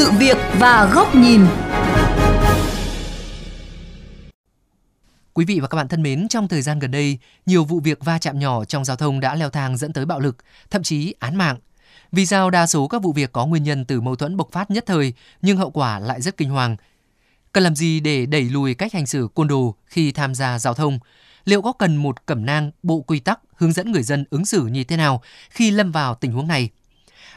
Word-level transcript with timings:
sự 0.00 0.10
việc 0.10 0.36
và 0.58 0.90
góc 0.94 1.14
nhìn. 1.14 1.40
Quý 5.34 5.44
vị 5.44 5.60
và 5.60 5.68
các 5.68 5.76
bạn 5.76 5.88
thân 5.88 6.02
mến, 6.02 6.28
trong 6.28 6.48
thời 6.48 6.62
gian 6.62 6.78
gần 6.78 6.90
đây, 6.90 7.18
nhiều 7.46 7.64
vụ 7.64 7.80
việc 7.80 8.04
va 8.04 8.18
chạm 8.18 8.38
nhỏ 8.38 8.64
trong 8.64 8.84
giao 8.84 8.96
thông 8.96 9.20
đã 9.20 9.34
leo 9.34 9.50
thang 9.50 9.76
dẫn 9.76 9.92
tới 9.92 10.06
bạo 10.06 10.20
lực, 10.20 10.36
thậm 10.70 10.82
chí 10.82 11.14
án 11.18 11.36
mạng. 11.36 11.58
Vì 12.12 12.26
sao 12.26 12.50
đa 12.50 12.66
số 12.66 12.88
các 12.88 13.02
vụ 13.02 13.12
việc 13.12 13.32
có 13.32 13.46
nguyên 13.46 13.62
nhân 13.62 13.84
từ 13.84 14.00
mâu 14.00 14.16
thuẫn 14.16 14.36
bộc 14.36 14.52
phát 14.52 14.70
nhất 14.70 14.84
thời 14.86 15.12
nhưng 15.42 15.56
hậu 15.56 15.70
quả 15.70 15.98
lại 15.98 16.20
rất 16.20 16.36
kinh 16.36 16.50
hoàng? 16.50 16.76
Cần 17.52 17.64
làm 17.64 17.76
gì 17.76 18.00
để 18.00 18.26
đẩy 18.26 18.42
lùi 18.42 18.74
cách 18.74 18.92
hành 18.92 19.06
xử 19.06 19.28
côn 19.34 19.48
đồ 19.48 19.74
khi 19.86 20.12
tham 20.12 20.34
gia 20.34 20.58
giao 20.58 20.74
thông? 20.74 20.98
Liệu 21.44 21.62
có 21.62 21.72
cần 21.72 21.96
một 21.96 22.26
cẩm 22.26 22.46
nang, 22.46 22.70
bộ 22.82 23.00
quy 23.00 23.20
tắc 23.20 23.40
hướng 23.56 23.72
dẫn 23.72 23.92
người 23.92 24.02
dân 24.02 24.24
ứng 24.30 24.46
xử 24.46 24.66
như 24.66 24.84
thế 24.84 24.96
nào 24.96 25.22
khi 25.50 25.70
lâm 25.70 25.92
vào 25.92 26.14
tình 26.14 26.32
huống 26.32 26.48
này? 26.48 26.70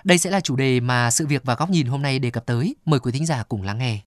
Đây 0.04 0.18
sẽ 0.18 0.30
là 0.30 0.40
chủ 0.40 0.56
đề 0.56 0.80
mà 0.80 1.12
sự 1.12 1.28
việc 1.28 1.42
và 1.46 1.56
góc 1.56 1.70
nhìn 1.70 1.88
hôm 1.88 2.02
nay 2.02 2.20
đề 2.20 2.32
cập 2.32 2.46
tới. 2.46 2.76
Mời 2.86 3.00
quý 3.00 3.12
thính 3.12 3.26
giả 3.26 3.44
cùng 3.44 3.64
lắng 3.64 3.78
nghe. 3.78 4.00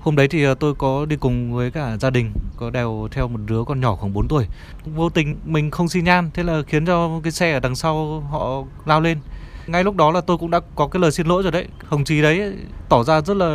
Hôm 0.00 0.16
đấy 0.16 0.28
thì 0.28 0.44
ờ, 0.44 0.54
tôi 0.54 0.74
có 0.74 1.06
đi 1.06 1.16
cùng 1.16 1.54
với 1.54 1.70
cả 1.70 1.96
gia 1.96 2.10
đình, 2.10 2.32
có 2.56 2.70
đèo 2.70 3.08
theo 3.10 3.28
một 3.28 3.40
đứa 3.46 3.64
con 3.64 3.80
nhỏ 3.80 3.96
khoảng 3.96 4.12
4 4.12 4.28
tuổi. 4.28 4.46
Vô 4.84 5.10
tình 5.10 5.36
mình 5.44 5.70
không 5.70 5.88
xi 5.88 6.02
nhan, 6.02 6.30
thế 6.34 6.42
là 6.42 6.62
khiến 6.66 6.86
cho 6.86 7.20
cái 7.22 7.32
xe 7.32 7.52
ở 7.52 7.60
đằng 7.60 7.76
sau 7.76 8.20
họ 8.20 8.64
lao 8.86 9.00
lên. 9.00 9.18
Ngay 9.66 9.84
lúc 9.84 9.96
đó 9.96 10.10
là 10.10 10.20
tôi 10.20 10.38
cũng 10.38 10.50
đã 10.50 10.60
có 10.74 10.86
cái 10.88 11.00
lời 11.00 11.12
xin 11.12 11.26
lỗi 11.26 11.42
rồi 11.42 11.52
đấy. 11.52 11.66
Hồng 11.84 12.04
Chí 12.04 12.22
đấy 12.22 12.52
tỏ 12.88 13.04
ra 13.04 13.20
rất 13.20 13.36
là 13.36 13.46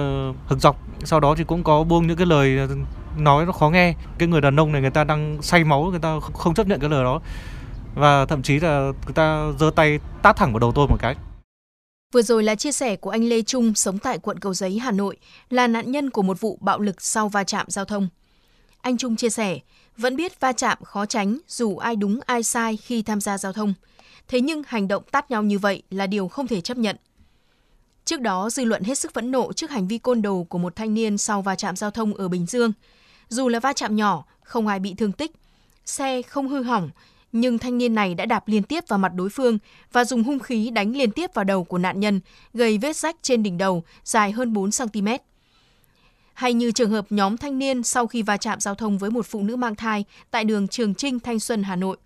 hực 0.47 0.59
dọc. 0.59 0.77
Sau 1.03 1.19
đó 1.19 1.35
thì 1.37 1.43
cũng 1.43 1.63
có 1.63 1.83
buông 1.83 2.07
những 2.07 2.17
cái 2.17 2.25
lời 2.25 2.57
ờ, 2.57 2.67
nói 3.17 3.45
nó 3.45 3.51
khó 3.51 3.69
nghe. 3.69 3.93
Cái 4.17 4.27
người 4.27 4.41
đàn 4.41 4.59
ông 4.59 4.71
này 4.71 4.81
người 4.81 4.91
ta 4.91 5.03
đang 5.03 5.41
say 5.41 5.63
máu, 5.63 5.83
người 5.83 5.99
ta 5.99 6.19
không 6.33 6.53
chấp 6.53 6.67
nhận 6.67 6.79
cái 6.79 6.89
lời 6.89 7.03
đó. 7.03 7.21
Và 7.95 8.25
thậm 8.25 8.41
chí 8.41 8.59
là 8.59 8.79
người 9.05 9.13
ta 9.13 9.51
giơ 9.59 9.71
tay 9.75 9.99
tát 10.21 10.35
thẳng 10.35 10.53
vào 10.53 10.59
đầu 10.59 10.71
tôi 10.75 10.87
một 10.87 10.97
cái. 10.99 11.15
Vừa 12.13 12.21
rồi 12.21 12.43
là 12.43 12.55
chia 12.55 12.71
sẻ 12.71 12.95
của 12.95 13.09
anh 13.09 13.23
Lê 13.23 13.41
Trung 13.41 13.73
sống 13.73 13.97
tại 13.97 14.19
quận 14.19 14.39
Cầu 14.39 14.53
Giấy, 14.53 14.79
Hà 14.79 14.91
Nội, 14.91 15.17
là 15.49 15.67
nạn 15.67 15.91
nhân 15.91 16.09
của 16.09 16.21
một 16.21 16.39
vụ 16.39 16.57
bạo 16.61 16.79
lực 16.79 17.01
sau 17.01 17.29
va 17.29 17.43
chạm 17.43 17.65
giao 17.69 17.85
thông. 17.85 18.07
Anh 18.81 18.97
Trung 18.97 19.15
chia 19.15 19.29
sẻ, 19.29 19.59
vẫn 19.97 20.15
biết 20.15 20.39
va 20.39 20.51
chạm 20.51 20.77
khó 20.83 21.05
tránh 21.05 21.37
dù 21.47 21.77
ai 21.77 21.95
đúng 21.95 22.19
ai 22.25 22.43
sai 22.43 22.77
khi 22.77 23.01
tham 23.01 23.21
gia 23.21 23.37
giao 23.37 23.53
thông. 23.53 23.73
Thế 24.27 24.41
nhưng 24.41 24.63
hành 24.67 24.87
động 24.87 25.03
tát 25.11 25.31
nhau 25.31 25.43
như 25.43 25.59
vậy 25.59 25.83
là 25.91 26.07
điều 26.07 26.27
không 26.27 26.47
thể 26.47 26.61
chấp 26.61 26.77
nhận. 26.77 26.95
Trước 28.05 28.21
đó, 28.21 28.49
dư 28.49 28.65
luận 28.65 28.83
hết 28.83 28.97
sức 28.97 29.13
phẫn 29.13 29.31
nộ 29.31 29.53
trước 29.53 29.71
hành 29.71 29.87
vi 29.87 29.97
côn 29.97 30.21
đồ 30.21 30.45
của 30.49 30.57
một 30.57 30.75
thanh 30.75 30.93
niên 30.93 31.17
sau 31.17 31.41
va 31.41 31.55
chạm 31.55 31.75
giao 31.75 31.91
thông 31.91 32.13
ở 32.13 32.27
Bình 32.27 32.45
Dương. 32.45 32.73
Dù 33.29 33.49
là 33.49 33.59
va 33.59 33.73
chạm 33.73 33.95
nhỏ, 33.95 34.25
không 34.43 34.67
ai 34.67 34.79
bị 34.79 34.93
thương 34.93 35.11
tích, 35.11 35.31
xe 35.85 36.21
không 36.21 36.47
hư 36.47 36.63
hỏng, 36.63 36.89
nhưng 37.31 37.57
thanh 37.57 37.77
niên 37.77 37.95
này 37.95 38.15
đã 38.15 38.25
đạp 38.25 38.47
liên 38.47 38.63
tiếp 38.63 38.83
vào 38.87 38.99
mặt 38.99 39.11
đối 39.15 39.29
phương 39.29 39.57
và 39.91 40.05
dùng 40.05 40.23
hung 40.23 40.39
khí 40.39 40.69
đánh 40.69 40.91
liên 40.91 41.11
tiếp 41.11 41.33
vào 41.33 41.45
đầu 41.45 41.63
của 41.63 41.77
nạn 41.77 41.99
nhân, 41.99 42.19
gây 42.53 42.77
vết 42.77 42.95
rách 42.95 43.15
trên 43.21 43.43
đỉnh 43.43 43.57
đầu 43.57 43.83
dài 44.03 44.31
hơn 44.31 44.53
4 44.53 44.69
cm. 44.71 45.07
Hay 46.41 46.53
như 46.53 46.71
trường 46.71 46.91
hợp 46.91 47.05
nhóm 47.09 47.37
thanh 47.37 47.59
niên 47.59 47.83
sau 47.83 48.07
khi 48.07 48.21
va 48.21 48.37
chạm 48.37 48.59
giao 48.59 48.75
thông 48.75 48.97
với 48.97 49.09
một 49.09 49.25
phụ 49.25 49.43
nữ 49.43 49.55
mang 49.55 49.75
thai 49.75 50.05
tại 50.31 50.43
đường 50.43 50.67
Trường 50.67 50.95
Trinh, 50.95 51.19
Thanh 51.19 51.39
Xuân, 51.39 51.63
Hà 51.63 51.75
Nội. 51.75 51.97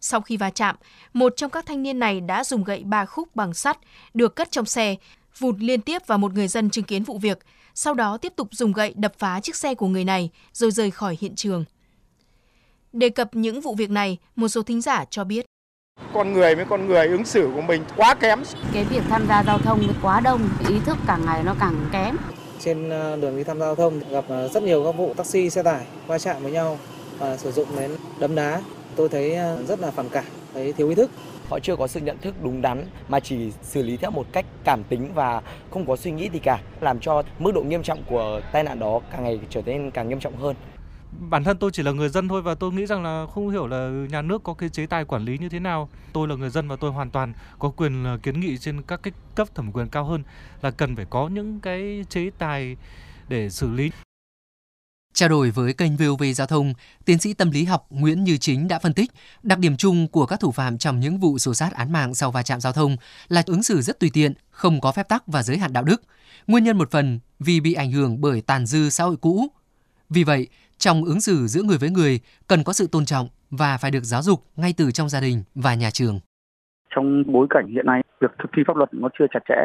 Sau 0.00 0.20
khi 0.20 0.36
va 0.36 0.50
chạm, 0.50 0.76
một 1.12 1.32
trong 1.36 1.50
các 1.50 1.66
thanh 1.66 1.82
niên 1.82 1.98
này 1.98 2.20
đã 2.20 2.44
dùng 2.44 2.64
gậy 2.64 2.82
ba 2.84 3.04
khúc 3.04 3.36
bằng 3.36 3.54
sắt 3.54 3.78
được 4.14 4.36
cất 4.36 4.50
trong 4.50 4.64
xe, 4.64 4.96
vụt 5.38 5.54
liên 5.58 5.80
tiếp 5.80 6.06
vào 6.06 6.18
một 6.18 6.34
người 6.34 6.48
dân 6.48 6.70
chứng 6.70 6.84
kiến 6.84 7.04
vụ 7.04 7.18
việc, 7.18 7.38
sau 7.74 7.94
đó 7.94 8.16
tiếp 8.16 8.32
tục 8.36 8.48
dùng 8.50 8.72
gậy 8.72 8.94
đập 8.96 9.12
phá 9.18 9.40
chiếc 9.40 9.56
xe 9.56 9.74
của 9.74 9.88
người 9.88 10.04
này 10.04 10.30
rồi 10.52 10.70
rời 10.70 10.90
khỏi 10.90 11.16
hiện 11.20 11.34
trường. 11.34 11.64
Đề 12.92 13.08
cập 13.08 13.34
những 13.34 13.60
vụ 13.60 13.74
việc 13.74 13.90
này, 13.90 14.18
một 14.36 14.48
số 14.48 14.62
thính 14.62 14.80
giả 14.80 15.04
cho 15.10 15.24
biết. 15.24 15.46
Con 16.12 16.32
người 16.32 16.54
với 16.54 16.64
con 16.64 16.86
người 16.86 17.08
ứng 17.08 17.24
xử 17.24 17.50
của 17.54 17.62
mình 17.62 17.84
quá 17.96 18.14
kém. 18.14 18.42
Cái 18.72 18.84
việc 18.84 19.02
tham 19.08 19.26
gia 19.28 19.44
giao 19.44 19.58
thông 19.58 19.94
quá 20.02 20.20
đông, 20.20 20.48
ý 20.68 20.74
thức 20.86 20.96
càng 21.06 21.26
ngày 21.26 21.42
nó 21.42 21.54
càng 21.60 21.88
kém. 21.92 22.16
Trên 22.64 22.90
ờ, 22.90 23.16
đường 23.16 23.36
đi 23.36 23.44
tham 23.44 23.58
gia 23.58 23.66
giao 23.66 23.74
thông 23.74 24.00
gặp 24.10 24.24
ờ, 24.28 24.48
rất 24.48 24.62
nhiều 24.62 24.84
các 24.84 24.92
vụ 24.96 25.14
taxi, 25.16 25.50
xe 25.50 25.62
tải 25.62 25.86
va 26.06 26.18
chạm 26.18 26.42
với 26.42 26.52
nhau 26.52 26.78
và 27.18 27.36
sử 27.36 27.52
dụng 27.52 27.68
đến 27.78 27.90
đấm 28.20 28.34
đá. 28.34 28.62
Tôi 28.96 29.08
thấy 29.08 29.34
ờ, 29.34 29.62
rất 29.68 29.80
là 29.80 29.90
phản 29.90 30.08
cảm, 30.08 30.24
thấy 30.54 30.72
thiếu 30.72 30.88
ý 30.88 30.94
thức 30.94 31.10
họ 31.48 31.58
chưa 31.60 31.76
có 31.76 31.86
sự 31.86 32.00
nhận 32.00 32.18
thức 32.18 32.34
đúng 32.42 32.62
đắn 32.62 32.84
mà 33.08 33.20
chỉ 33.20 33.52
xử 33.62 33.82
lý 33.82 33.96
theo 33.96 34.10
một 34.10 34.26
cách 34.32 34.46
cảm 34.64 34.84
tính 34.84 35.10
và 35.14 35.42
không 35.70 35.86
có 35.86 35.96
suy 35.96 36.10
nghĩ 36.10 36.28
gì 36.32 36.38
cả 36.38 36.60
làm 36.80 37.00
cho 37.00 37.22
mức 37.38 37.52
độ 37.54 37.62
nghiêm 37.62 37.82
trọng 37.82 38.02
của 38.10 38.40
tai 38.52 38.62
nạn 38.62 38.78
đó 38.78 39.00
càng 39.12 39.24
ngày 39.24 39.40
trở 39.50 39.62
nên 39.66 39.90
càng 39.90 40.08
nghiêm 40.08 40.20
trọng 40.20 40.36
hơn 40.36 40.56
bản 41.20 41.44
thân 41.44 41.58
tôi 41.58 41.70
chỉ 41.70 41.82
là 41.82 41.92
người 41.92 42.08
dân 42.08 42.28
thôi 42.28 42.42
và 42.42 42.54
tôi 42.54 42.72
nghĩ 42.72 42.86
rằng 42.86 43.02
là 43.02 43.26
không 43.34 43.50
hiểu 43.50 43.66
là 43.66 44.06
nhà 44.10 44.22
nước 44.22 44.42
có 44.42 44.54
cái 44.54 44.68
chế 44.68 44.86
tài 44.86 45.04
quản 45.04 45.24
lý 45.24 45.38
như 45.38 45.48
thế 45.48 45.58
nào. 45.58 45.88
Tôi 46.12 46.28
là 46.28 46.34
người 46.34 46.50
dân 46.50 46.68
và 46.68 46.76
tôi 46.76 46.90
hoàn 46.90 47.10
toàn 47.10 47.32
có 47.58 47.70
quyền 47.70 48.04
ờ, 48.04 48.18
kiến 48.22 48.40
nghị 48.40 48.58
trên 48.58 48.82
các 48.82 49.02
cái 49.02 49.12
cấp 49.34 49.48
thẩm 49.54 49.72
quyền 49.72 49.88
cao 49.88 50.04
hơn 50.04 50.22
là 50.62 50.70
cần 50.70 50.96
phải 50.96 51.06
có 51.10 51.28
những 51.28 51.60
cái 51.60 52.04
chế 52.08 52.30
tài 52.38 52.76
để 53.28 53.50
xử 53.50 53.70
lý. 53.70 53.90
Trao 55.14 55.28
đổi 55.28 55.50
với 55.50 55.72
kênh 55.72 55.96
VOV 55.96 56.22
Giao 56.34 56.46
thông, 56.46 56.74
tiến 57.04 57.18
sĩ 57.18 57.34
tâm 57.34 57.50
lý 57.50 57.64
học 57.64 57.86
Nguyễn 57.90 58.24
Như 58.24 58.36
Chính 58.36 58.68
đã 58.68 58.78
phân 58.78 58.94
tích 58.94 59.10
đặc 59.42 59.58
điểm 59.58 59.76
chung 59.76 60.08
của 60.08 60.26
các 60.26 60.40
thủ 60.40 60.52
phạm 60.52 60.78
trong 60.78 61.00
những 61.00 61.18
vụ 61.18 61.38
xô 61.38 61.54
sát 61.54 61.72
án 61.72 61.92
mạng 61.92 62.14
sau 62.14 62.30
va 62.30 62.42
chạm 62.42 62.60
giao 62.60 62.72
thông 62.72 62.96
là 63.28 63.42
ứng 63.46 63.62
xử 63.62 63.82
rất 63.82 64.00
tùy 64.00 64.10
tiện, 64.12 64.32
không 64.50 64.80
có 64.80 64.92
phép 64.92 65.08
tắc 65.08 65.26
và 65.26 65.42
giới 65.42 65.58
hạn 65.58 65.72
đạo 65.72 65.84
đức. 65.84 66.02
Nguyên 66.46 66.64
nhân 66.64 66.78
một 66.78 66.90
phần 66.90 67.20
vì 67.38 67.60
bị 67.60 67.74
ảnh 67.74 67.92
hưởng 67.92 68.20
bởi 68.20 68.40
tàn 68.40 68.66
dư 68.66 68.90
xã 68.90 69.04
hội 69.04 69.16
cũ. 69.16 69.48
Vì 70.10 70.24
vậy, 70.24 70.48
trong 70.84 71.04
ứng 71.04 71.20
xử 71.20 71.46
giữa 71.46 71.62
người 71.62 71.78
với 71.78 71.90
người 71.90 72.20
cần 72.48 72.64
có 72.64 72.72
sự 72.72 72.88
tôn 72.92 73.04
trọng 73.04 73.28
và 73.50 73.78
phải 73.80 73.90
được 73.90 74.04
giáo 74.04 74.22
dục 74.22 74.40
ngay 74.56 74.74
từ 74.76 74.90
trong 74.90 75.08
gia 75.08 75.20
đình 75.20 75.42
và 75.54 75.74
nhà 75.74 75.90
trường. 75.92 76.20
Trong 76.94 77.24
bối 77.26 77.46
cảnh 77.50 77.66
hiện 77.74 77.86
nay, 77.86 78.02
việc 78.20 78.30
thực 78.38 78.50
thi 78.56 78.62
pháp 78.66 78.76
luật 78.76 78.88
nó 78.94 79.08
chưa 79.18 79.26
chặt 79.30 79.40
chẽ, 79.48 79.60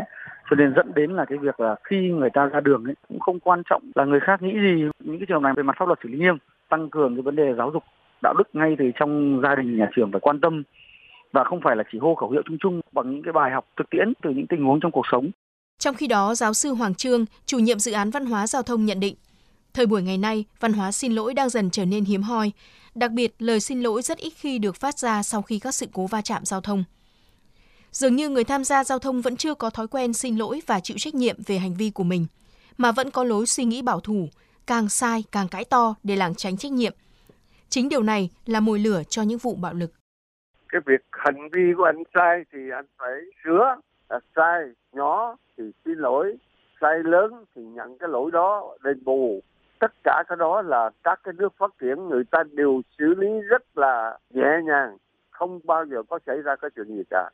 cho 0.50 0.56
nên 0.56 0.74
dẫn 0.76 0.92
đến 0.96 1.12
là 1.12 1.26
cái 1.30 1.38
việc 1.38 1.60
là 1.60 1.76
khi 1.84 1.98
người 2.20 2.30
ta 2.34 2.46
ra 2.46 2.60
đường 2.60 2.84
ấy, 2.84 2.96
cũng 3.08 3.20
không 3.20 3.40
quan 3.40 3.62
trọng 3.70 3.92
là 3.96 4.06
người 4.06 4.20
khác 4.20 4.42
nghĩ 4.42 4.54
gì 4.54 4.84
những 5.00 5.20
cái 5.20 5.26
trường 5.28 5.36
hợp 5.36 5.44
này 5.44 5.54
về 5.58 5.64
mặt 5.64 5.76
pháp 5.80 5.88
luật 5.88 6.00
xử 6.04 6.10
lý 6.10 6.20
nghiêm 6.20 6.38
tăng 6.70 6.90
cường 6.90 7.16
cái 7.16 7.22
vấn 7.22 7.36
đề 7.36 7.54
giáo 7.58 7.72
dục 7.74 7.84
đạo 8.24 8.34
đức 8.38 8.50
ngay 8.54 8.76
từ 8.80 8.86
trong 9.00 9.42
gia 9.44 9.56
đình 9.56 9.78
nhà 9.78 9.88
trường 9.96 10.12
phải 10.12 10.20
quan 10.20 10.42
tâm 10.42 10.64
và 11.32 11.44
không 11.44 11.62
phải 11.64 11.76
là 11.76 11.84
chỉ 11.92 11.98
hô 11.98 12.16
khẩu 12.16 12.30
hiệu 12.32 12.42
chung 12.46 12.58
chung 12.62 12.82
bằng 12.92 13.12
những 13.12 13.24
cái 13.24 13.34
bài 13.34 13.52
học 13.52 13.66
thực 13.78 13.90
tiễn 13.90 14.14
từ 14.22 14.30
những 14.30 14.48
tình 14.48 14.66
huống 14.66 14.80
trong 14.80 14.92
cuộc 14.92 15.06
sống. 15.12 15.30
Trong 15.80 15.96
khi 15.96 16.08
đó, 16.08 16.36
giáo 16.36 16.54
sư 16.54 16.70
Hoàng 16.74 16.96
Trương, 16.96 17.26
chủ 17.46 17.60
nhiệm 17.60 17.80
dự 17.80 17.92
án 17.92 18.10
văn 18.10 18.26
hóa 18.26 18.48
giao 18.48 18.64
thông 18.64 18.86
nhận 18.86 19.00
định, 19.00 19.16
Thời 19.80 19.86
buổi 19.86 20.02
ngày 20.02 20.18
nay, 20.18 20.46
văn 20.60 20.74
hóa 20.74 20.92
xin 20.92 21.14
lỗi 21.14 21.34
đang 21.34 21.50
dần 21.50 21.70
trở 21.70 21.86
nên 21.86 22.06
hiếm 22.06 22.22
hoi. 22.22 22.52
Đặc 22.96 23.12
biệt, 23.12 23.34
lời 23.40 23.60
xin 23.60 23.82
lỗi 23.82 24.02
rất 24.02 24.18
ít 24.18 24.34
khi 24.36 24.60
được 24.60 24.76
phát 24.76 25.00
ra 25.00 25.24
sau 25.24 25.42
khi 25.42 25.60
các 25.60 25.76
sự 25.76 25.86
cố 25.94 26.08
va 26.08 26.22
chạm 26.22 26.46
giao 26.46 26.62
thông. 26.62 26.84
Dường 27.92 28.16
như 28.16 28.30
người 28.30 28.44
tham 28.44 28.64
gia 28.64 28.84
giao 28.84 29.00
thông 29.00 29.22
vẫn 29.22 29.38
chưa 29.38 29.54
có 29.54 29.70
thói 29.70 29.88
quen 29.88 30.14
xin 30.14 30.38
lỗi 30.38 30.62
và 30.68 30.80
chịu 30.80 30.98
trách 31.00 31.16
nhiệm 31.16 31.36
về 31.48 31.58
hành 31.58 31.74
vi 31.74 31.90
của 31.90 32.04
mình, 32.04 32.26
mà 32.78 32.92
vẫn 32.92 33.12
có 33.12 33.24
lối 33.24 33.46
suy 33.46 33.64
nghĩ 33.66 33.82
bảo 33.82 34.00
thủ, 34.00 34.30
càng 34.68 34.90
sai 34.90 35.24
càng 35.32 35.48
cãi 35.48 35.66
to 35.66 35.96
để 36.04 36.16
lảng 36.16 36.36
tránh 36.36 36.58
trách 36.58 36.72
nhiệm. 36.72 36.94
Chính 37.70 37.90
điều 37.90 38.04
này 38.04 38.30
là 38.46 38.60
mồi 38.60 38.80
lửa 38.80 39.04
cho 39.10 39.22
những 39.22 39.40
vụ 39.40 39.56
bạo 39.56 39.74
lực. 39.74 39.92
Cái 40.70 40.82
việc 40.86 41.02
hành 41.12 41.50
vi 41.54 41.62
của 41.78 41.84
anh 41.84 42.04
sai 42.14 42.44
thì 42.54 42.60
anh 42.76 42.86
phải 42.98 43.16
sửa, 43.44 43.76
là 44.10 44.20
sai 44.36 44.62
nhỏ 44.92 45.36
thì 45.58 45.64
xin 45.86 45.98
lỗi, 45.98 46.38
sai 46.82 46.96
lớn 47.04 47.46
thì 47.56 47.62
nhận 47.62 47.98
cái 48.00 48.10
lỗi 48.10 48.32
đó 48.32 48.78
đền 48.84 49.04
bù 49.04 49.42
tất 49.80 49.94
cả 50.04 50.24
cái 50.28 50.36
đó 50.40 50.62
là 50.62 50.90
các 51.04 51.20
cái 51.24 51.34
nước 51.38 51.54
phát 51.60 51.72
triển 51.82 52.10
người 52.10 52.24
ta 52.32 52.40
đều 52.52 52.82
xử 52.98 53.06
lý 53.18 53.28
rất 53.50 53.78
là 53.78 54.18
nhẹ 54.30 54.52
nhàng 54.66 54.98
không 55.30 55.60
bao 55.64 55.86
giờ 55.86 55.98
có 56.10 56.20
xảy 56.26 56.38
ra 56.42 56.56
cái 56.62 56.72
chuyện 56.76 56.88
gì 56.88 57.04
cả 57.10 57.30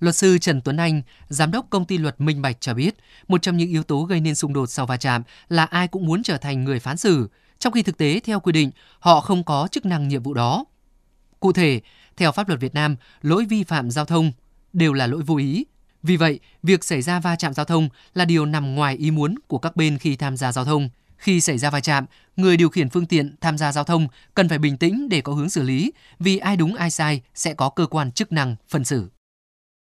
Luật 0.00 0.14
sư 0.14 0.38
Trần 0.38 0.60
Tuấn 0.60 0.76
Anh, 0.76 1.02
giám 1.28 1.50
đốc 1.50 1.66
công 1.70 1.84
ty 1.84 1.98
luật 1.98 2.20
Minh 2.20 2.42
Bạch 2.42 2.60
cho 2.60 2.74
biết, 2.74 2.94
một 3.28 3.42
trong 3.42 3.56
những 3.56 3.68
yếu 3.68 3.82
tố 3.82 4.02
gây 4.02 4.20
nên 4.20 4.34
xung 4.34 4.52
đột 4.52 4.66
sau 4.66 4.86
va 4.86 4.96
chạm 4.96 5.22
là 5.48 5.64
ai 5.64 5.88
cũng 5.88 6.06
muốn 6.06 6.22
trở 6.22 6.36
thành 6.36 6.64
người 6.64 6.80
phán 6.80 6.96
xử, 6.96 7.28
trong 7.58 7.72
khi 7.72 7.82
thực 7.82 7.98
tế 7.98 8.20
theo 8.24 8.40
quy 8.40 8.52
định 8.52 8.70
họ 8.98 9.20
không 9.20 9.44
có 9.44 9.68
chức 9.70 9.86
năng 9.86 10.08
nhiệm 10.08 10.22
vụ 10.22 10.34
đó. 10.34 10.64
Cụ 11.40 11.52
thể, 11.52 11.80
theo 12.16 12.32
pháp 12.32 12.48
luật 12.48 12.60
Việt 12.60 12.74
Nam, 12.74 12.96
lỗi 13.22 13.46
vi 13.48 13.64
phạm 13.64 13.90
giao 13.90 14.04
thông 14.04 14.32
đều 14.72 14.92
là 14.92 15.06
lỗi 15.06 15.22
vô 15.26 15.36
ý. 15.36 15.64
Vì 16.02 16.16
vậy, 16.16 16.40
việc 16.62 16.84
xảy 16.84 17.02
ra 17.02 17.20
va 17.20 17.36
chạm 17.36 17.54
giao 17.54 17.64
thông 17.64 17.88
là 18.14 18.24
điều 18.24 18.46
nằm 18.46 18.74
ngoài 18.74 18.96
ý 18.96 19.10
muốn 19.10 19.34
của 19.48 19.58
các 19.58 19.76
bên 19.76 19.98
khi 19.98 20.16
tham 20.16 20.36
gia 20.36 20.52
giao 20.52 20.64
thông. 20.64 20.88
Khi 21.22 21.40
xảy 21.40 21.58
ra 21.58 21.70
va 21.70 21.80
chạm, 21.80 22.04
người 22.36 22.56
điều 22.56 22.68
khiển 22.68 22.88
phương 22.88 23.06
tiện 23.06 23.34
tham 23.40 23.58
gia 23.58 23.72
giao 23.72 23.84
thông 23.84 24.08
cần 24.34 24.48
phải 24.48 24.58
bình 24.58 24.76
tĩnh 24.76 25.08
để 25.08 25.20
có 25.20 25.32
hướng 25.32 25.48
xử 25.48 25.62
lý, 25.62 25.92
vì 26.18 26.38
ai 26.38 26.56
đúng 26.56 26.74
ai 26.74 26.90
sai 26.90 27.22
sẽ 27.34 27.54
có 27.54 27.68
cơ 27.68 27.86
quan 27.86 28.12
chức 28.12 28.32
năng 28.32 28.56
phân 28.68 28.84
xử. 28.84 29.10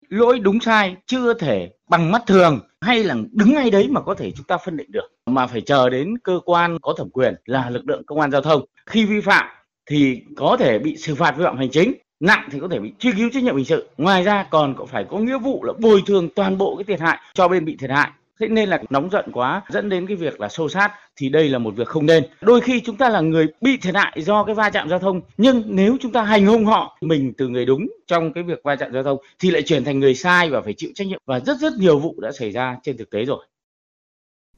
Lỗi 0.09 0.39
đúng 0.39 0.61
sai 0.61 0.97
chưa 1.07 1.35
thể 1.35 1.71
bằng 1.89 2.13
mắt 2.13 2.23
thường 2.27 2.61
hay 2.81 3.05
là 3.05 3.15
đứng 3.33 3.55
ngay 3.55 3.71
đấy 3.71 3.89
mà 3.91 4.01
có 4.01 4.15
thể 4.15 4.31
chúng 4.31 4.47
ta 4.47 4.59
phân 4.65 4.77
định 4.77 4.93
được, 4.93 5.09
mà 5.27 5.47
phải 5.47 5.61
chờ 5.61 5.91
đến 5.91 6.19
cơ 6.19 6.41
quan 6.45 6.79
có 6.83 6.95
thẩm 6.99 7.11
quyền 7.11 7.35
là 7.45 7.71
lực 7.71 7.89
lượng 7.89 8.03
công 8.07 8.21
an 8.21 8.31
giao 8.31 8.43
thông. 8.43 8.65
Khi 8.87 9.05
vi 9.05 9.21
phạm 9.21 9.47
thì 9.91 10.23
có 10.37 10.57
thể 10.61 10.79
bị 10.79 10.97
xử 10.97 11.15
phạt 11.15 11.37
vi 11.37 11.45
phạm 11.45 11.59
hành 11.59 11.71
chính, 11.71 11.93
nặng 12.21 12.49
thì 12.53 12.61
có 12.61 12.69
thể 12.71 12.79
bị 12.79 12.93
truy 12.99 13.13
cứu 13.13 13.31
trách 13.33 13.43
nhiệm 13.43 13.57
hình 13.57 13.65
sự. 13.65 13.89
Ngoài 13.99 14.23
ra 14.23 14.47
còn 14.51 14.75
có 14.79 14.87
phải 14.87 15.05
có 15.11 15.19
nghĩa 15.19 15.39
vụ 15.39 15.65
là 15.65 15.73
bồi 15.79 16.03
thường 16.07 16.29
toàn 16.37 16.59
bộ 16.59 16.77
cái 16.77 16.85
thiệt 16.85 17.01
hại 17.01 17.19
cho 17.35 17.49
bên 17.49 17.65
bị 17.65 17.77
thiệt 17.77 17.91
hại 17.91 18.11
Thế 18.41 18.49
nên 18.49 18.69
là 18.69 18.83
nóng 18.91 19.11
giận 19.11 19.25
quá 19.33 19.63
dẫn 19.69 19.89
đến 19.89 20.07
cái 20.07 20.17
việc 20.17 20.41
là 20.41 20.49
xô 20.49 20.69
sát 20.69 20.93
thì 21.17 21.29
đây 21.29 21.49
là 21.49 21.59
một 21.59 21.77
việc 21.77 21.89
không 21.89 22.07
nên. 22.07 22.25
Đôi 22.41 22.61
khi 22.61 22.81
chúng 22.81 22.97
ta 22.97 23.09
là 23.09 23.21
người 23.21 23.47
bị 23.61 23.77
thiệt 23.77 23.95
hại 23.95 24.23
do 24.23 24.45
cái 24.45 24.55
va 24.55 24.71
chạm 24.71 24.89
giao 24.89 24.99
thông 24.99 25.21
nhưng 25.37 25.63
nếu 25.67 25.97
chúng 26.01 26.13
ta 26.13 26.23
hành 26.23 26.47
hung 26.47 26.67
họ 26.67 26.99
mình 27.01 27.33
từ 27.39 27.49
người 27.49 27.67
đúng 27.67 27.87
trong 28.07 28.33
cái 28.33 28.45
việc 28.45 28.61
va 28.65 28.77
chạm 28.77 28.93
giao 28.93 29.03
thông 29.03 29.19
thì 29.39 29.51
lại 29.51 29.63
chuyển 29.63 29.85
thành 29.85 30.01
người 30.01 30.15
sai 30.15 30.51
và 30.51 30.61
phải 30.63 30.75
chịu 30.77 30.91
trách 30.95 31.07
nhiệm 31.07 31.21
và 31.27 31.41
rất 31.41 31.59
rất 31.59 31.73
nhiều 31.73 31.99
vụ 31.99 32.21
đã 32.21 32.33
xảy 32.33 32.51
ra 32.51 32.77
trên 32.83 32.97
thực 32.97 33.11
tế 33.11 33.25
rồi. 33.25 33.47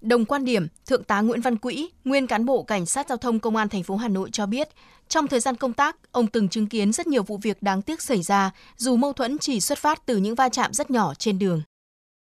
Đồng 0.00 0.24
quan 0.24 0.44
điểm, 0.44 0.66
Thượng 0.86 1.04
tá 1.04 1.20
Nguyễn 1.20 1.40
Văn 1.40 1.56
Quỹ, 1.56 1.90
nguyên 2.04 2.26
cán 2.26 2.46
bộ 2.46 2.62
cảnh 2.62 2.86
sát 2.86 3.08
giao 3.08 3.18
thông 3.18 3.38
công 3.38 3.56
an 3.56 3.68
thành 3.68 3.82
phố 3.82 3.96
Hà 3.96 4.08
Nội 4.08 4.30
cho 4.32 4.46
biết, 4.46 4.68
trong 5.08 5.26
thời 5.26 5.40
gian 5.40 5.56
công 5.56 5.72
tác, 5.72 5.96
ông 6.12 6.26
từng 6.26 6.48
chứng 6.48 6.66
kiến 6.66 6.92
rất 6.92 7.06
nhiều 7.06 7.22
vụ 7.22 7.38
việc 7.42 7.62
đáng 7.62 7.82
tiếc 7.82 8.02
xảy 8.02 8.22
ra, 8.22 8.50
dù 8.76 8.96
mâu 8.96 9.12
thuẫn 9.12 9.38
chỉ 9.38 9.60
xuất 9.60 9.78
phát 9.78 10.06
từ 10.06 10.16
những 10.16 10.34
va 10.34 10.48
chạm 10.48 10.72
rất 10.72 10.90
nhỏ 10.90 11.14
trên 11.14 11.38
đường 11.38 11.62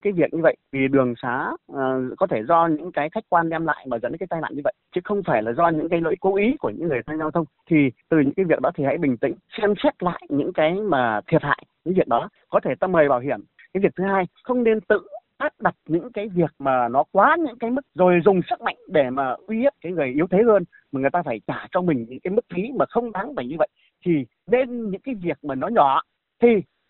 cái 0.04 0.14
việc 0.14 0.34
như 0.34 0.42
vậy 0.42 0.56
vì 0.72 0.88
đường 0.88 1.14
xá 1.22 1.52
uh, 1.72 1.78
có 2.18 2.28
thể 2.28 2.44
do 2.48 2.68
những 2.68 2.92
cái 2.92 3.10
khách 3.10 3.24
quan 3.30 3.50
đem 3.50 3.66
lại 3.66 3.86
mà 3.90 4.00
dẫn 4.00 4.12
đến 4.12 4.18
cái 4.18 4.28
tai 4.30 4.42
nạn 4.42 4.52
như 4.56 4.62
vậy 4.64 4.74
chứ 4.96 5.02
không 5.04 5.24
phải 5.24 5.44
là 5.44 5.54
do 5.54 5.70
những 5.70 5.90
cái 5.90 6.02
lỗi 6.02 6.16
cố 6.20 6.36
ý 6.36 6.56
của 6.60 6.70
những 6.70 6.88
người 6.88 7.02
tham 7.08 7.18
gia 7.18 7.24
giao 7.24 7.32
thông. 7.32 7.46
Thì 7.70 7.92
từ 8.10 8.20
những 8.20 8.34
cái 8.34 8.46
việc 8.46 8.62
đó 8.62 8.72
thì 8.76 8.84
hãy 8.84 8.98
bình 8.98 9.18
tĩnh 9.18 9.34
xem 9.58 9.74
xét 9.84 10.04
lại 10.04 10.22
những 10.30 10.54
cái 10.54 10.74
mà 10.74 11.22
thiệt 11.28 11.44
hại 11.44 11.64
những 11.86 11.96
việc 11.96 12.08
đó 12.08 12.30
có 12.50 12.60
thể 12.64 12.76
ta 12.80 12.88
mời 12.88 13.10
bảo 13.10 13.20
hiểm. 13.20 13.40
Cái 13.74 13.82
việc 13.84 13.96
thứ 13.96 14.04
hai 14.04 14.26
không 14.44 14.64
nên 14.64 14.82
tự 14.82 15.08
áp 15.38 15.54
đặt 15.60 15.76
những 15.88 16.12
cái 16.12 16.30
việc 16.30 16.52
mà 16.60 16.88
nó 16.88 17.04
quá 17.12 17.38
những 17.40 17.58
cái 17.60 17.70
mức 17.70 17.82
rồi 17.96 18.22
dùng 18.26 18.42
sức 18.50 18.62
mạnh 18.62 18.76
để 18.88 19.10
mà 19.10 19.36
uy 19.48 19.60
hiếp 19.60 19.74
cái 19.82 19.92
người 19.92 20.08
yếu 20.08 20.28
thế 20.28 20.38
hơn 20.46 20.64
mà 20.92 21.02
người 21.02 21.10
ta 21.10 21.24
phải 21.24 21.42
trả 21.48 21.68
cho 21.72 21.82
mình 21.82 22.06
những 22.10 22.20
cái 22.20 22.32
mức 22.32 22.46
phí 22.54 22.72
mà 22.76 22.86
không 22.90 23.12
đáng 23.12 23.36
phải 23.36 23.48
như 23.48 23.56
vậy. 23.60 23.68
Thì 24.06 24.26
nên 24.48 24.90
những 24.90 25.02
cái 25.02 25.16
việc 25.16 25.38
mà 25.44 25.56
nó 25.56 25.68
nhỏ 25.68 26.02
thì 26.42 26.48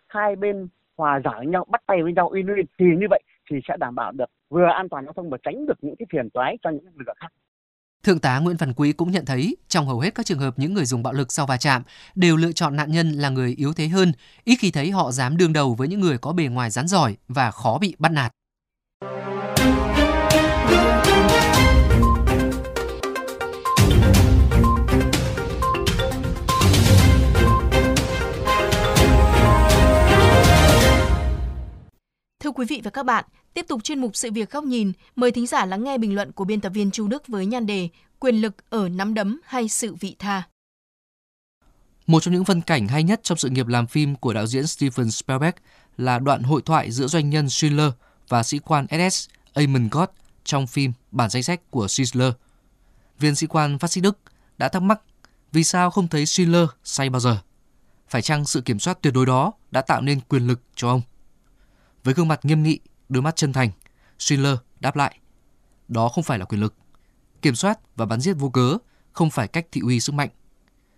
hai 0.07 0.36
bên 0.36 0.68
hòa 0.98 1.19
giải 1.25 1.34
với 1.38 1.48
nhau 1.48 1.66
bắt 1.69 1.81
tay 1.88 2.04
với 2.04 2.13
nhau 2.13 2.30
uyên 2.34 2.45
win 2.45 2.66
thì 2.80 2.86
như 2.86 3.07
vậy 3.10 3.22
thì 3.51 3.57
sẽ 3.68 3.78
đảm 3.80 3.95
bảo 3.95 4.12
được 4.12 4.25
vừa 4.50 4.66
an 4.75 4.90
toàn 4.90 5.06
giao 5.06 5.13
thông 5.13 5.30
và 5.30 5.38
tránh 5.44 5.66
được 5.66 5.78
những 5.81 5.95
cái 6.00 6.06
phiền 6.12 6.30
toái 6.30 6.57
cho 6.63 6.69
những 6.69 6.84
người 6.95 7.06
khác 7.19 7.28
Thượng 8.04 8.19
tá 8.19 8.40
Nguyễn 8.40 8.57
Văn 8.57 8.74
Quý 8.74 8.94
cũng 8.94 9.12
nhận 9.12 9.25
thấy, 9.25 9.57
trong 9.68 9.86
hầu 9.86 10.00
hết 10.00 10.16
các 10.16 10.25
trường 10.25 10.40
hợp 10.40 10.54
những 10.57 10.74
người 10.74 10.86
dùng 10.86 11.04
bạo 11.04 11.13
lực 11.13 11.31
sau 11.31 11.45
va 11.45 11.57
chạm 11.57 11.81
đều 12.16 12.38
lựa 12.38 12.51
chọn 12.51 12.75
nạn 12.75 12.92
nhân 12.92 13.12
là 13.12 13.30
người 13.30 13.56
yếu 13.57 13.74
thế 13.74 13.88
hơn, 13.88 14.12
ít 14.44 14.56
khi 14.56 14.72
thấy 14.72 14.92
họ 14.92 15.12
dám 15.12 15.38
đương 15.38 15.54
đầu 15.54 15.75
với 15.75 15.88
những 15.88 16.00
người 16.00 16.18
có 16.18 16.34
bề 16.34 16.48
ngoài 16.48 16.69
rắn 16.69 16.88
giỏi 16.88 17.16
và 17.28 17.51
khó 17.51 17.78
bị 17.81 17.95
bắt 18.00 18.12
nạt. 18.12 18.31
Quý 32.53 32.65
vị 32.65 32.81
và 32.83 32.91
các 32.91 33.03
bạn, 33.03 33.25
tiếp 33.53 33.65
tục 33.67 33.83
chuyên 33.83 34.00
mục 34.00 34.15
sự 34.15 34.31
việc 34.31 34.51
góc 34.51 34.63
nhìn, 34.63 34.91
mời 35.15 35.31
thính 35.31 35.47
giả 35.47 35.65
lắng 35.65 35.83
nghe 35.83 35.97
bình 35.97 36.15
luận 36.15 36.31
của 36.31 36.45
biên 36.45 36.61
tập 36.61 36.69
viên 36.69 36.91
Chu 36.91 37.07
Đức 37.07 37.27
với 37.27 37.45
nhan 37.45 37.65
đề 37.65 37.89
Quyền 38.19 38.35
lực 38.35 38.69
ở 38.69 38.89
nắm 38.89 39.13
đấm 39.13 39.41
hay 39.45 39.69
sự 39.69 39.95
vị 40.00 40.15
tha. 40.19 40.44
Một 42.07 42.23
trong 42.23 42.33
những 42.33 42.45
phân 42.45 42.61
cảnh 42.61 42.88
hay 42.88 43.03
nhất 43.03 43.19
trong 43.23 43.38
sự 43.38 43.50
nghiệp 43.50 43.67
làm 43.67 43.88
phim 43.88 44.15
của 44.15 44.33
đạo 44.33 44.47
diễn 44.47 44.67
Steven 44.67 45.11
Spielberg 45.11 45.55
là 45.97 46.19
đoạn 46.19 46.44
hội 46.44 46.61
thoại 46.61 46.91
giữa 46.91 47.07
doanh 47.07 47.29
nhân 47.29 47.50
Schindler 47.50 47.91
và 48.27 48.44
sĩ 48.44 48.59
quan 48.59 48.88
SS 49.09 49.29
Amon 49.53 49.89
Gott 49.91 50.11
trong 50.44 50.67
phim 50.67 50.94
Bản 51.11 51.29
danh 51.29 51.44
sách 51.44 51.71
của 51.71 51.88
Schindler. 51.88 52.33
Viên 53.19 53.35
sĩ 53.35 53.47
quan 53.47 53.79
phát 53.79 53.91
xít 53.91 54.01
Đức 54.01 54.17
đã 54.57 54.69
thắc 54.69 54.81
mắc 54.81 55.01
vì 55.51 55.63
sao 55.63 55.91
không 55.91 56.07
thấy 56.07 56.25
Schindler 56.25 56.67
say 56.83 57.09
bao 57.09 57.19
giờ. 57.19 57.38
Phải 58.09 58.21
chăng 58.21 58.45
sự 58.45 58.61
kiểm 58.61 58.79
soát 58.79 58.97
tuyệt 59.01 59.13
đối 59.13 59.25
đó 59.25 59.51
đã 59.71 59.81
tạo 59.81 60.01
nên 60.01 60.19
quyền 60.21 60.47
lực 60.47 60.61
cho 60.75 60.89
ông? 60.89 61.01
Với 62.03 62.13
gương 62.13 62.27
mặt 62.27 62.45
nghiêm 62.45 62.63
nghị, 62.63 62.79
đôi 63.09 63.23
mắt 63.23 63.35
chân 63.35 63.53
thành, 63.53 63.69
Schindler 64.19 64.57
đáp 64.79 64.95
lại. 64.95 65.19
Đó 65.88 66.09
không 66.09 66.23
phải 66.23 66.39
là 66.39 66.45
quyền 66.45 66.61
lực. 66.61 66.75
Kiểm 67.41 67.55
soát 67.55 67.79
và 67.95 68.05
bắn 68.05 68.21
giết 68.21 68.33
vô 68.33 68.50
cớ 68.50 68.77
không 69.11 69.29
phải 69.29 69.47
cách 69.47 69.67
thị 69.71 69.81
uy 69.81 70.00
sức 70.00 70.15
mạnh. 70.15 70.29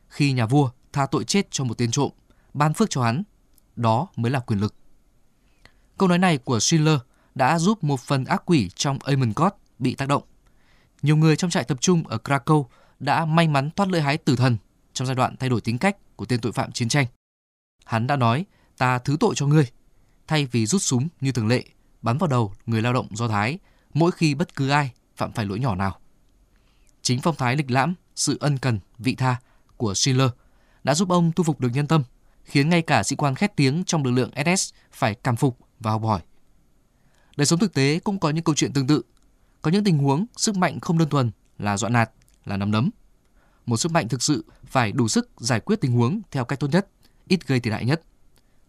Khi 0.07 0.31
nhà 0.31 0.46
vua 0.46 0.69
tha 0.94 1.06
tội 1.06 1.24
chết 1.24 1.48
cho 1.52 1.63
một 1.63 1.78
tên 1.78 1.92
trộm, 1.92 2.12
ban 2.54 2.74
phước 2.74 2.90
cho 2.90 3.04
hắn, 3.04 3.24
đó 3.75 4.07
mới 4.16 4.31
là 4.31 4.40
quyền 4.40 4.60
lực. 4.60 4.75
Câu 5.98 6.10
nói 6.10 6.18
này 6.18 6.38
của 6.38 6.60
Schindler 6.60 7.00
đã 7.36 7.60
giúp 7.60 7.84
một 7.84 8.00
phần 8.00 8.25
ác 8.25 8.44
quỷ 8.46 8.69
trong 8.75 9.00
Amengott 9.04 9.56
bị 9.80 9.96
tác 9.96 10.08
động. 10.08 10.24
Nhiều 11.01 11.16
người 11.16 11.36
trong 11.36 11.50
trại 11.50 11.63
tập 11.63 11.78
trung 11.81 12.08
ở 12.08 12.18
Krakow 12.24 12.66
đã 13.00 13.25
may 13.25 13.48
mắn 13.48 13.69
thoát 13.72 13.90
lưỡi 13.90 14.01
hái 14.01 14.18
tử 14.18 14.36
thần 14.36 14.58
trong 14.94 15.06
giai 15.06 15.16
đoạn 15.16 15.36
thay 15.40 15.50
đổi 15.50 15.62
tính 15.62 15.78
cách 15.78 15.98
của 16.16 16.25
tên 16.25 16.42
tội 16.42 16.51
phạm 16.51 16.72
chiến 16.72 16.90
tranh. 16.90 17.06
Hắn 17.86 18.08
đã 18.08 18.16
nói, 18.16 18.46
ta 18.78 19.00
thứ 19.00 19.18
tội 19.19 19.36
cho 19.36 19.48
ngươi, 19.48 19.68
thay 20.27 20.45
vì 20.45 20.66
rút 20.66 20.81
súng 20.81 21.07
như 21.22 21.31
thường 21.31 21.48
lệ, 21.48 21.63
bắn 22.01 22.18
vào 22.18 22.27
đầu 22.27 22.54
người 22.66 22.81
lao 22.81 22.94
động 22.94 23.07
Do 23.12 23.27
Thái 23.27 23.60
mỗi 23.94 24.12
khi 24.12 24.36
bất 24.36 24.56
cứ 24.56 24.69
ai 24.69 24.92
phạm 25.16 25.31
phải 25.31 25.45
lỗi 25.45 25.60
nhỏ 25.60 25.75
nào. 25.75 26.00
Chính 27.01 27.22
phong 27.22 27.36
thái 27.36 27.56
lịch 27.56 27.72
lãm, 27.72 27.94
sự 28.16 28.38
ân 28.39 28.57
cần, 28.57 28.80
vị 28.98 29.16
tha 29.16 29.36
của 29.77 29.94
Schiller 29.94 30.30
đã 30.83 30.95
giúp 30.95 31.10
ông 31.10 31.31
thu 31.31 31.44
phục 31.44 31.60
được 31.60 31.69
nhân 31.74 31.88
tâm, 31.88 32.04
khiến 32.44 32.69
ngay 32.69 32.81
cả 32.81 33.04
sĩ 33.04 33.16
quan 33.16 33.36
khét 33.36 33.56
tiếng 33.56 33.83
trong 33.83 34.04
lực 34.04 34.12
lượng 34.12 34.31
SS 34.45 34.74
phải 34.92 35.16
cảm 35.16 35.36
phục 35.36 35.57
và 35.80 35.92
học 35.92 36.04
hỏi. 36.04 36.22
Đời 37.38 37.45
sống 37.45 37.60
thực 37.60 37.74
tế 37.74 38.00
cũng 38.00 38.19
có 38.19 38.30
những 38.30 38.44
câu 38.44 38.56
chuyện 38.56 38.74
tương 38.74 38.88
tự. 38.88 39.01
Có 39.62 39.72
những 39.72 39.83
tình 39.83 39.98
huống 39.98 40.25
sức 40.38 40.56
mạnh 40.56 40.80
không 40.80 40.98
đơn 40.98 41.10
thuần 41.10 41.31
là 41.60 41.77
dọa 41.77 41.89
nạt, 41.89 42.12
là 42.45 42.57
nắm 42.57 42.72
đấm. 42.72 42.89
Một 43.66 43.77
sức 43.77 43.92
mạnh 43.92 44.10
thực 44.10 44.24
sự 44.24 44.45
phải 44.66 44.92
đủ 44.92 45.07
sức 45.07 45.30
giải 45.38 45.60
quyết 45.60 45.81
tình 45.81 45.92
huống 45.92 46.22
theo 46.31 46.45
cách 46.45 46.60
tốt 46.60 46.68
nhất, 46.72 46.88
ít 47.27 47.48
gây 47.48 47.60
thiệt 47.60 47.74
hại 47.74 47.86
nhất. 47.86 48.01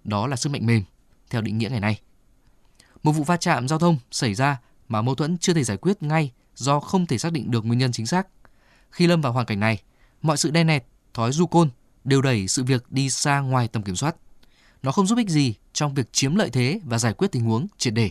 Đó 0.05 0.27
là 0.27 0.37
sức 0.37 0.51
mạnh 0.51 0.67
mềm, 0.67 0.83
theo 1.31 1.43
định 1.43 1.59
nghĩa 1.59 1.69
ngày 1.69 1.81
nay. 1.81 2.01
Một 3.03 3.13
vụ 3.13 3.25
va 3.25 3.37
chạm 3.37 3.69
giao 3.69 3.79
thông 3.79 3.99
xảy 4.11 4.35
ra 4.35 4.61
mà 4.89 5.03
mâu 5.03 5.15
thuẫn 5.15 5.39
chưa 5.39 5.55
thể 5.55 5.65
giải 5.65 5.77
quyết 5.77 6.03
ngay 6.03 6.33
do 6.55 6.81
không 6.81 7.07
thể 7.07 7.19
xác 7.19 7.33
định 7.33 7.51
được 7.51 7.65
nguyên 7.65 7.79
nhân 7.79 7.93
chính 7.93 8.07
xác. 8.07 8.27
Khi 8.91 9.07
lâm 9.07 9.21
vào 9.21 9.33
hoàn 9.33 9.47
cảnh 9.47 9.61
này, 9.61 9.83
mọi 10.23 10.37
sự 10.37 10.51
đen 10.51 10.67
nẹt, 10.67 10.85
thói 11.15 11.33
du 11.33 11.47
côn 11.47 11.71
đều 12.05 12.23
đẩy 12.23 12.49
sự 12.49 12.65
việc 12.65 12.93
đi 12.93 13.11
xa 13.11 13.41
ngoài 13.41 13.69
tầm 13.69 13.83
kiểm 13.83 13.97
soát. 13.97 14.17
Nó 14.83 14.93
không 14.93 15.07
giúp 15.07 15.19
ích 15.19 15.29
gì 15.29 15.55
trong 15.73 15.95
việc 15.95 16.13
chiếm 16.13 16.35
lợi 16.35 16.51
thế 16.51 16.81
và 16.85 16.99
giải 16.99 17.13
quyết 17.13 17.33
tình 17.33 17.45
huống 17.45 17.67
triệt 17.79 17.95
để. 17.95 18.11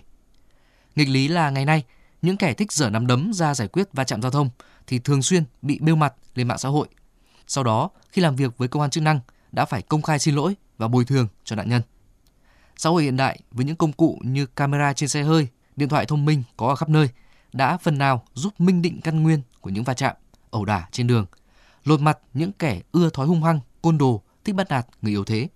Nghịch 0.96 1.10
lý 1.10 1.28
là 1.28 1.50
ngày 1.50 1.66
nay, 1.66 1.84
những 2.22 2.38
kẻ 2.38 2.54
thích 2.54 2.72
dở 2.72 2.90
nắm 2.90 3.08
đấm 3.08 3.34
ra 3.34 3.54
giải 3.54 3.68
quyết 3.68 3.94
va 3.94 4.04
chạm 4.04 4.22
giao 4.22 4.32
thông 4.32 4.50
thì 4.88 5.00
thường 5.00 5.24
xuyên 5.24 5.44
bị 5.62 5.80
bêu 5.80 5.96
mặt 5.96 6.14
lên 6.36 6.48
mạng 6.48 6.58
xã 6.58 6.70
hội. 6.70 6.88
Sau 7.48 7.64
đó, 7.64 7.90
khi 8.10 8.22
làm 8.22 8.36
việc 8.36 8.58
với 8.58 8.68
công 8.68 8.82
an 8.82 8.90
chức 8.90 9.04
năng, 9.04 9.20
đã 9.52 9.66
phải 9.66 9.82
công 9.82 10.02
khai 10.02 10.20
xin 10.20 10.36
lỗi 10.36 10.56
và 10.78 10.88
bồi 10.88 11.06
thường 11.06 11.28
cho 11.44 11.56
nạn 11.56 11.70
nhân. 11.70 11.82
Xã 12.78 12.90
hội 12.90 13.04
hiện 13.04 13.18
đại 13.18 13.40
với 13.52 13.66
những 13.66 13.76
công 13.76 13.92
cụ 13.92 14.20
như 14.24 14.46
camera 14.46 14.94
trên 14.94 15.10
xe 15.10 15.24
hơi, 15.24 15.48
điện 15.76 15.90
thoại 15.90 16.06
thông 16.06 16.26
minh 16.26 16.44
có 16.58 16.68
ở 16.68 16.76
khắp 16.76 16.90
nơi 16.90 17.10
đã 17.54 17.78
phần 17.78 17.98
nào 17.98 18.24
giúp 18.34 18.54
minh 18.60 18.82
định 18.82 19.02
căn 19.02 19.24
nguyên 19.24 19.42
của 19.62 19.70
những 19.70 19.84
va 19.84 19.94
chạm, 19.94 20.16
ẩu 20.50 20.66
đả 20.66 20.88
trên 20.92 21.08
đường, 21.08 21.26
lột 21.84 22.02
mặt 22.02 22.18
những 22.34 22.52
kẻ 22.52 22.82
ưa 22.92 23.10
thói 23.10 23.28
hung 23.28 23.44
hăng, 23.44 23.60
côn 23.82 23.98
đồ, 23.98 24.22
thích 24.44 24.56
bắt 24.56 24.70
nạt 24.70 24.88
người 25.02 25.12
yếu 25.12 25.24
thế. 25.24 25.48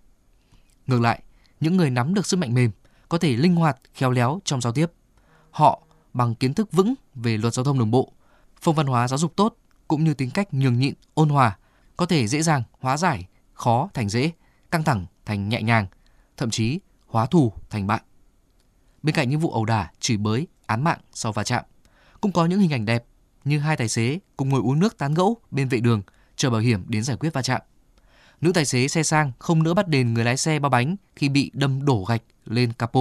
Ngược 0.88 1.02
lại, 1.02 1.22
những 1.60 1.78
người 1.78 1.90
nắm 1.90 2.14
được 2.14 2.26
sức 2.26 2.38
mạnh 2.38 2.54
mềm 2.54 2.72
có 3.10 3.18
thể 3.18 3.36
linh 3.36 3.56
hoạt, 3.56 3.78
khéo 3.94 4.12
léo 4.12 4.40
trong 4.46 4.62
giao 4.62 4.74
tiếp. 4.74 4.92
Họ 5.52 5.82
bằng 6.14 6.36
kiến 6.36 6.54
thức 6.54 6.72
vững 6.72 6.94
về 7.16 7.38
luật 7.38 7.54
giao 7.54 7.66
thông 7.66 7.80
đường 7.80 7.92
bộ, 7.92 8.14
phong 8.62 8.76
văn 8.76 8.88
hóa 8.88 9.08
giáo 9.08 9.18
dục 9.18 9.34
tốt 9.36 9.56
cũng 9.88 10.04
như 10.04 10.14
tính 10.14 10.32
cách 10.32 10.54
nhường 10.54 10.80
nhịn, 10.80 10.94
ôn 11.14 11.30
hòa, 11.30 11.58
có 11.98 12.06
thể 12.06 12.28
dễ 12.28 12.42
dàng 12.42 12.64
hóa 12.80 12.98
giải 12.98 13.28
khó 13.54 13.90
thành 13.94 14.10
dễ, 14.10 14.32
căng 14.72 14.84
thẳng 14.84 15.06
thành 15.26 15.50
nhẹ 15.50 15.62
nhàng, 15.62 15.88
thậm 16.38 16.50
chí 16.50 16.80
hóa 17.10 17.26
thù 17.26 17.54
thành 17.70 17.88
bạn. 17.88 18.02
Bên 19.04 19.16
cạnh 19.16 19.30
những 19.30 19.40
vụ 19.40 19.52
ẩu 19.52 19.66
đả, 19.66 19.92
chửi 20.00 20.18
bới, 20.18 20.48
án 20.66 20.84
mạng 20.84 21.00
sau 21.14 21.32
va 21.32 21.44
chạm, 21.44 21.64
cũng 22.22 22.32
có 22.32 22.46
những 22.46 22.60
hình 22.60 22.74
ảnh 22.74 22.86
đẹp 22.86 23.06
như 23.44 23.60
hai 23.60 23.78
tài 23.78 23.88
xế 23.88 24.20
cùng 24.38 24.50
ngồi 24.50 24.62
uống 24.62 24.80
nước 24.80 24.98
tán 24.98 25.14
gẫu 25.14 25.38
bên 25.52 25.70
vệ 25.70 25.80
đường 25.80 26.02
chờ 26.36 26.50
bảo 26.50 26.62
hiểm 26.62 26.84
đến 26.88 27.04
giải 27.04 27.18
quyết 27.18 27.34
va 27.34 27.42
chạm. 27.42 27.62
Nữ 28.42 28.52
tài 28.54 28.66
xế 28.66 28.88
xe 28.88 29.04
sang 29.04 29.32
không 29.40 29.64
nỡ 29.64 29.74
bắt 29.74 29.88
đền 29.88 30.14
người 30.14 30.26
lái 30.26 30.38
xe 30.38 30.60
ba 30.60 30.70
bánh 30.70 30.96
khi 31.16 31.30
bị 31.30 31.52
đâm 31.54 31.86
đổ 31.86 32.06
gạch 32.08 32.22
lên 32.46 32.74
capo. 32.74 33.00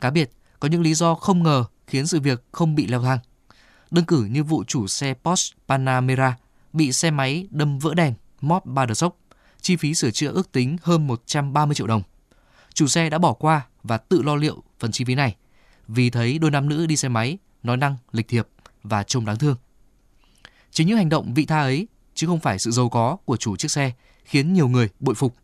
Cá 0.00 0.10
biệt, 0.10 0.30
có 0.60 0.68
những 0.68 0.82
lý 0.82 0.94
do 0.94 1.14
không 1.14 1.42
ngờ 1.42 1.64
khiến 1.86 2.06
sự 2.06 2.20
việc 2.20 2.44
không 2.52 2.74
bị 2.74 2.86
leo 2.86 3.02
thang. 3.02 3.18
Đơn 3.90 4.04
cử 4.04 4.24
như 4.24 4.44
vụ 4.44 4.64
chủ 4.64 4.86
xe 4.86 5.14
Porsche 5.14 5.56
Panamera 5.68 6.36
bị 6.72 6.92
xe 6.92 7.10
máy 7.10 7.48
đâm 7.50 7.78
vỡ 7.78 7.94
đèn, 7.94 8.14
móp 8.40 8.66
ba 8.66 8.86
đợt 8.86 8.94
sốc, 8.94 9.16
chi 9.60 9.76
phí 9.76 9.94
sửa 9.94 10.10
chữa 10.10 10.32
ước 10.32 10.52
tính 10.52 10.76
hơn 10.82 11.06
130 11.06 11.74
triệu 11.74 11.86
đồng 11.86 12.02
chủ 12.80 12.86
xe 12.86 13.10
đã 13.10 13.18
bỏ 13.18 13.32
qua 13.32 13.66
và 13.82 13.98
tự 13.98 14.22
lo 14.22 14.36
liệu 14.36 14.62
phần 14.78 14.92
chi 14.92 15.04
phí 15.04 15.14
này 15.14 15.36
vì 15.88 16.10
thấy 16.10 16.38
đôi 16.38 16.50
nam 16.50 16.68
nữ 16.68 16.86
đi 16.86 16.96
xe 16.96 17.08
máy 17.08 17.38
nói 17.62 17.76
năng 17.76 17.96
lịch 18.12 18.28
thiệp 18.28 18.48
và 18.82 19.02
trông 19.02 19.24
đáng 19.24 19.38
thương. 19.38 19.56
Chính 20.70 20.86
những 20.86 20.96
hành 20.96 21.08
động 21.08 21.34
vị 21.34 21.44
tha 21.44 21.60
ấy 21.60 21.88
chứ 22.14 22.26
không 22.26 22.40
phải 22.40 22.58
sự 22.58 22.70
giàu 22.70 22.88
có 22.88 23.16
của 23.24 23.36
chủ 23.36 23.56
chiếc 23.56 23.70
xe 23.70 23.92
khiến 24.24 24.52
nhiều 24.52 24.68
người 24.68 24.88
bội 25.00 25.14
phục. 25.14 25.34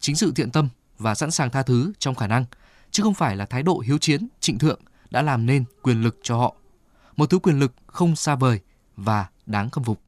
Chính 0.00 0.16
sự 0.16 0.32
thiện 0.36 0.50
tâm 0.50 0.68
và 0.98 1.14
sẵn 1.14 1.30
sàng 1.30 1.50
tha 1.50 1.62
thứ 1.62 1.92
trong 1.98 2.14
khả 2.14 2.26
năng 2.26 2.44
chứ 2.90 3.02
không 3.02 3.14
phải 3.14 3.36
là 3.36 3.46
thái 3.46 3.62
độ 3.62 3.78
hiếu 3.78 3.98
chiến, 3.98 4.28
trịnh 4.40 4.58
thượng 4.58 4.80
đã 5.10 5.22
làm 5.22 5.46
nên 5.46 5.64
quyền 5.82 6.02
lực 6.02 6.18
cho 6.22 6.36
họ. 6.36 6.56
Một 7.16 7.30
thứ 7.30 7.38
quyền 7.38 7.58
lực 7.58 7.72
không 7.86 8.16
xa 8.16 8.34
vời 8.34 8.60
và 8.96 9.26
đáng 9.46 9.70
khâm 9.70 9.84
phục. 9.84 10.05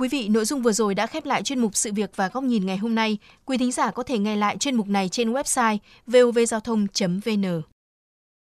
Quý 0.00 0.08
vị, 0.08 0.28
nội 0.28 0.44
dung 0.44 0.62
vừa 0.62 0.72
rồi 0.72 0.94
đã 0.94 1.06
khép 1.06 1.26
lại 1.26 1.42
chuyên 1.42 1.58
mục 1.58 1.76
Sự 1.76 1.92
việc 1.92 2.10
và 2.16 2.28
góc 2.28 2.44
nhìn 2.44 2.66
ngày 2.66 2.76
hôm 2.76 2.94
nay. 2.94 3.18
Quý 3.44 3.58
thính 3.58 3.72
giả 3.72 3.90
có 3.90 4.02
thể 4.02 4.18
nghe 4.18 4.36
lại 4.36 4.56
chuyên 4.56 4.74
mục 4.74 4.88
này 4.88 5.08
trên 5.08 5.32
website 5.32 5.78
vovgiao 6.06 6.60
thông.vn. 6.60 7.62